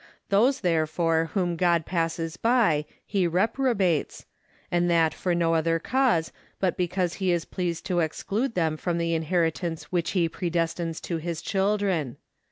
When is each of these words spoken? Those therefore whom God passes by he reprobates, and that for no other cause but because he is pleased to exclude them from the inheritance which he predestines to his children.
Those 0.29 0.61
therefore 0.61 1.29
whom 1.35 1.55
God 1.55 1.85
passes 1.85 2.35
by 2.35 2.85
he 3.05 3.27
reprobates, 3.27 4.25
and 4.71 4.89
that 4.89 5.13
for 5.13 5.35
no 5.35 5.53
other 5.53 5.77
cause 5.77 6.31
but 6.59 6.75
because 6.75 7.13
he 7.21 7.31
is 7.31 7.45
pleased 7.45 7.85
to 7.85 7.99
exclude 7.99 8.55
them 8.55 8.77
from 8.77 8.97
the 8.97 9.13
inheritance 9.13 9.91
which 9.91 10.09
he 10.17 10.27
predestines 10.27 10.99
to 11.01 11.17
his 11.17 11.39
children. 11.39 12.17